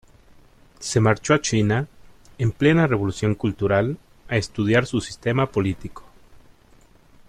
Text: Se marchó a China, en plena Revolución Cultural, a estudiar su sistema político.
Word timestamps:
Se 0.79 0.99
marchó 0.99 1.35
a 1.35 1.41
China, 1.41 1.87
en 2.39 2.51
plena 2.51 2.87
Revolución 2.87 3.35
Cultural, 3.35 3.99
a 4.29 4.35
estudiar 4.37 4.87
su 4.87 4.99
sistema 4.99 5.51
político. 5.51 6.03